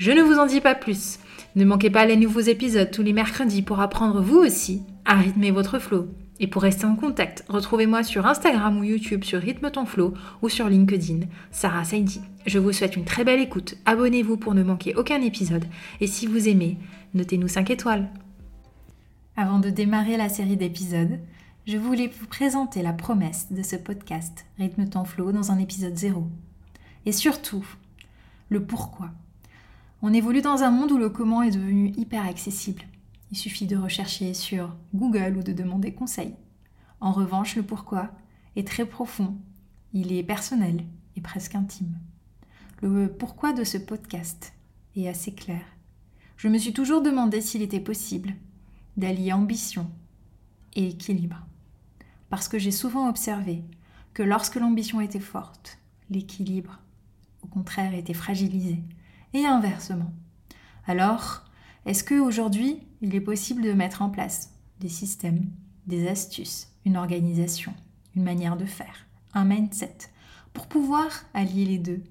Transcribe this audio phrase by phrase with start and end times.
[0.00, 1.18] Je ne vous en dis pas plus.
[1.56, 5.50] Ne manquez pas les nouveaux épisodes tous les mercredis pour apprendre vous aussi à rythmer
[5.50, 6.08] votre flow.
[6.38, 10.48] Et pour rester en contact, retrouvez-moi sur Instagram ou YouTube sur Rythme ton flow ou
[10.48, 12.22] sur LinkedIn, Sarah Saidi.
[12.46, 15.66] Je vous souhaite une très belle écoute, abonnez-vous pour ne manquer aucun épisode
[16.00, 16.78] et si vous aimez,
[17.12, 18.08] notez-nous 5 étoiles.
[19.36, 21.18] Avant de démarrer la série d'épisodes,
[21.66, 25.98] je voulais vous présenter la promesse de ce podcast Rythme ton flow dans un épisode
[25.98, 26.26] 0.
[27.04, 27.66] Et surtout,
[28.48, 29.10] le pourquoi.
[30.02, 32.82] On évolue dans un monde où le comment est devenu hyper accessible.
[33.30, 36.34] Il suffit de rechercher sur Google ou de demander conseil.
[37.00, 38.10] En revanche, le pourquoi
[38.56, 39.36] est très profond,
[39.92, 41.98] il est personnel et presque intime.
[42.80, 44.54] Le pourquoi de ce podcast
[44.96, 45.62] est assez clair.
[46.38, 48.32] Je me suis toujours demandé s'il était possible
[48.96, 49.90] d'allier ambition
[50.76, 51.44] et équilibre.
[52.30, 53.64] Parce que j'ai souvent observé
[54.14, 56.80] que lorsque l'ambition était forte, l'équilibre,
[57.42, 58.82] au contraire, était fragilisé
[59.34, 60.12] et inversement.
[60.86, 61.44] Alors,
[61.86, 65.50] est-ce qu'aujourd'hui, il est possible de mettre en place des systèmes,
[65.86, 67.74] des astuces, une organisation,
[68.16, 69.96] une manière de faire, un mindset,
[70.52, 72.02] pour pouvoir allier les deux?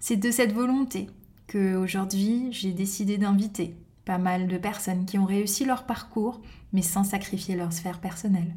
[0.00, 1.08] C'est de cette volonté
[1.46, 6.40] que aujourd'hui j'ai décidé d'inviter pas mal de personnes qui ont réussi leur parcours,
[6.72, 8.54] mais sans sacrifier leur sphère personnelle.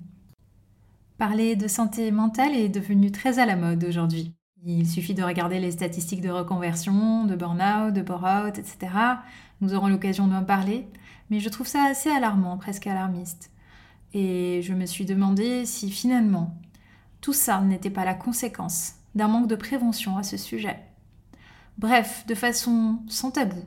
[1.17, 4.33] Parler de santé mentale est devenu très à la mode aujourd'hui.
[4.66, 8.91] Il suffit de regarder les statistiques de reconversion, de burn-out, de bore-out, etc.
[9.62, 10.88] Nous aurons l'occasion d'en parler,
[11.29, 13.51] mais je trouve ça assez alarmant, presque alarmiste.
[14.13, 16.57] Et je me suis demandé si finalement
[17.22, 20.79] tout ça n'était pas la conséquence d'un manque de prévention à ce sujet.
[21.78, 23.63] Bref, de façon sans tabou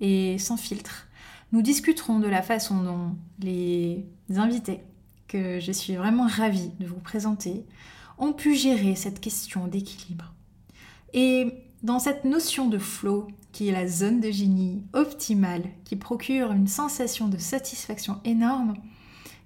[0.00, 1.08] et sans filtre,
[1.52, 4.80] nous discuterons de la façon dont les invités,
[5.26, 7.64] que je suis vraiment ravie de vous présenter,
[8.20, 10.32] ont pu gérer cette question d'équilibre.
[11.12, 16.52] Et dans cette notion de flow, qui est la zone de génie optimale, qui procure
[16.52, 18.74] une sensation de satisfaction énorme,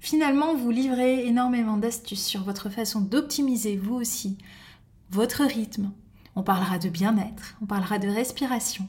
[0.01, 4.37] finalement vous livrez énormément d'astuces sur votre façon d'optimiser vous aussi
[5.11, 5.93] votre rythme.
[6.37, 8.89] On parlera de bien-être, on parlera de respiration,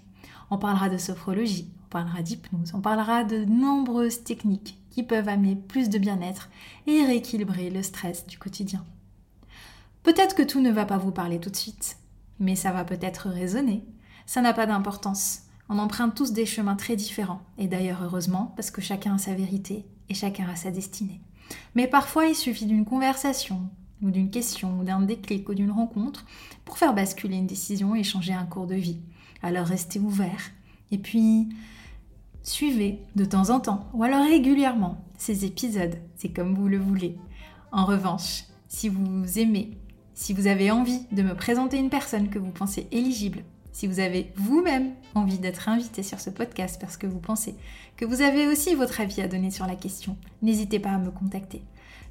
[0.49, 5.55] on parlera de sophrologie, on parlera d'hypnose, on parlera de nombreuses techniques qui peuvent amener
[5.55, 6.49] plus de bien-être
[6.87, 8.83] et rééquilibrer le stress du quotidien.
[10.05, 11.97] Peut-être que tout ne va pas vous parler tout de suite,
[12.39, 13.83] mais ça va peut-être résonner.
[14.27, 15.39] Ça n'a pas d'importance.
[15.67, 19.33] On emprunte tous des chemins très différents, et d'ailleurs heureusement, parce que chacun a sa
[19.33, 21.21] vérité et chacun a sa destinée.
[21.73, 23.67] Mais parfois il suffit d'une conversation,
[24.03, 26.23] ou d'une question, ou d'un déclic, ou d'une rencontre,
[26.65, 28.99] pour faire basculer une décision et changer un cours de vie.
[29.41, 30.51] Alors restez ouvert.
[30.91, 31.49] Et puis,
[32.43, 35.97] suivez de temps en temps, ou alors régulièrement, ces épisodes.
[36.15, 37.17] C'est comme vous le voulez.
[37.71, 39.79] En revanche, si vous aimez
[40.15, 43.43] si vous avez envie de me présenter une personne que vous pensez éligible,
[43.73, 47.55] si vous avez vous-même envie d'être invité sur ce podcast parce que vous pensez
[47.97, 51.11] que vous avez aussi votre avis à donner sur la question, n'hésitez pas à me
[51.11, 51.61] contacter.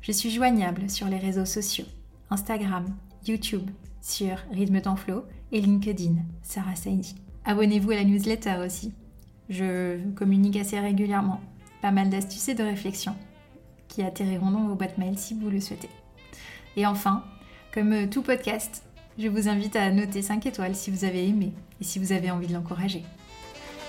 [0.02, 1.86] Je suis joignable sur les réseaux sociaux,
[2.28, 2.84] Instagram,
[3.26, 3.70] YouTube,
[4.02, 7.14] sur Rhythm Temps Flow et LinkedIn, Sarah Saini.
[7.46, 8.92] Abonnez-vous à la newsletter aussi.
[9.48, 11.40] Je communique assez régulièrement
[11.80, 13.16] pas mal d'astuces et de réflexions
[13.88, 15.88] qui atterriront dans vos boîtes mail si vous le souhaitez.
[16.76, 17.24] Et enfin,
[17.74, 18.84] comme euh, tout podcast,
[19.18, 22.30] je vous invite à noter 5 étoiles si vous avez aimé et si vous avez
[22.30, 23.02] envie de l'encourager.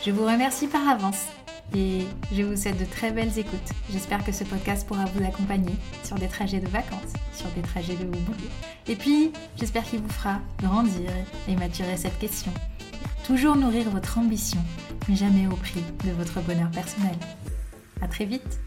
[0.04, 1.28] Je vous remercie par avance
[1.76, 2.02] et
[2.34, 3.72] je vous souhaite de très belles écoutes.
[3.92, 7.96] J'espère que ce podcast pourra vous accompagner sur des trajets de vacances, sur des trajets
[7.96, 8.38] de boulot.
[8.88, 11.12] Et puis, j'espère qu'il vous fera grandir
[11.48, 12.52] et maturer cette question.
[13.24, 14.62] Toujours nourrir votre ambition,
[15.08, 17.16] mais jamais au prix de votre bonheur personnel.
[18.02, 18.60] À très vite